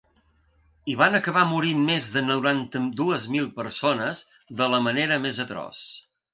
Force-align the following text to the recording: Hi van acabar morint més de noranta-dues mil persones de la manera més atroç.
Hi 0.91 0.95
van 1.01 1.17
acabar 1.19 1.43
morint 1.49 1.83
més 1.89 2.07
de 2.15 2.23
noranta-dues 2.31 3.29
mil 3.37 3.47
persones 3.61 4.25
de 4.63 4.73
la 4.75 4.83
manera 4.91 5.23
més 5.29 5.47
atroç. 5.49 5.87